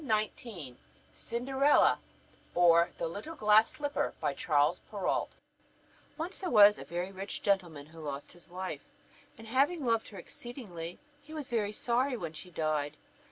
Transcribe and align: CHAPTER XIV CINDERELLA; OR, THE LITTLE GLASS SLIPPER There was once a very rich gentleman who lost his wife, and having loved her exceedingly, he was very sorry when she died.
CHAPTER 0.03 0.49
XIV 0.49 0.75
CINDERELLA; 1.13 1.99
OR, 2.55 2.89
THE 2.97 3.07
LITTLE 3.07 3.35
GLASS 3.35 3.69
SLIPPER 3.73 4.15
There 4.19 4.35
was 4.97 5.21
once 6.17 6.41
a 6.43 6.83
very 6.83 7.11
rich 7.11 7.43
gentleman 7.43 7.85
who 7.85 7.99
lost 8.01 8.31
his 8.31 8.49
wife, 8.49 8.81
and 9.37 9.45
having 9.45 9.85
loved 9.85 10.07
her 10.07 10.17
exceedingly, 10.17 10.97
he 11.21 11.35
was 11.35 11.49
very 11.49 11.71
sorry 11.71 12.17
when 12.17 12.33
she 12.33 12.49
died. 12.49 12.97